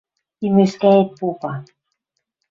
И 0.45 0.47
Мӧскӓэт 0.55 1.07
попа: 1.17 1.53